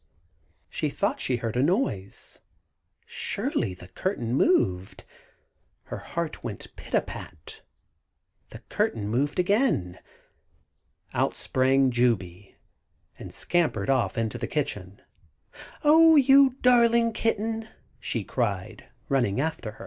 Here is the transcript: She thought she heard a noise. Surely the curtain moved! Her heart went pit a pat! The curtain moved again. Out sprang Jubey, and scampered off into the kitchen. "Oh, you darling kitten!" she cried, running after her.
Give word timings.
She 0.67 0.89
thought 0.89 1.19
she 1.19 1.35
heard 1.35 1.55
a 1.55 1.61
noise. 1.61 2.39
Surely 3.05 3.75
the 3.75 3.89
curtain 3.89 4.33
moved! 4.33 5.03
Her 5.83 5.99
heart 5.99 6.43
went 6.43 6.75
pit 6.75 6.95
a 6.95 7.01
pat! 7.01 7.61
The 8.49 8.61
curtain 8.67 9.07
moved 9.07 9.37
again. 9.37 9.99
Out 11.13 11.35
sprang 11.37 11.91
Jubey, 11.91 12.55
and 13.19 13.31
scampered 13.31 13.91
off 13.91 14.17
into 14.17 14.39
the 14.39 14.47
kitchen. 14.47 15.03
"Oh, 15.83 16.15
you 16.15 16.55
darling 16.61 17.13
kitten!" 17.13 17.67
she 17.99 18.23
cried, 18.23 18.89
running 19.07 19.39
after 19.39 19.73
her. 19.73 19.79